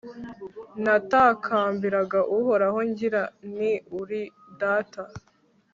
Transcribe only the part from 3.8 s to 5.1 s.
uri data